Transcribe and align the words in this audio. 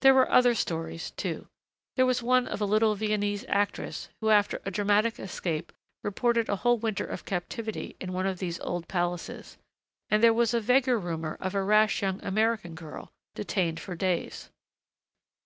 There 0.00 0.14
were 0.14 0.28
other 0.32 0.52
stories, 0.56 1.12
too. 1.12 1.46
There 1.94 2.06
was 2.06 2.24
one 2.24 2.48
of 2.48 2.60
a 2.60 2.64
little 2.66 2.96
Viennese 2.96 3.44
actress 3.48 4.08
who 4.20 4.30
after 4.30 4.60
a 4.64 4.72
dramatic 4.72 5.20
escape 5.20 5.72
reported 6.02 6.48
a 6.48 6.56
whole 6.56 6.76
winter 6.76 7.04
of 7.06 7.24
captivity 7.24 7.94
in 8.00 8.12
one 8.12 8.26
of 8.26 8.40
these 8.40 8.58
old 8.58 8.88
palaces, 8.88 9.56
and 10.10 10.24
there 10.24 10.34
was 10.34 10.54
a 10.54 10.60
vaguer 10.60 10.98
rumor 10.98 11.36
of 11.40 11.54
a 11.54 11.62
rash 11.62 12.02
young 12.02 12.20
American 12.24 12.74
girl, 12.74 13.12
detained 13.36 13.78
for 13.78 13.94
days.... 13.94 14.50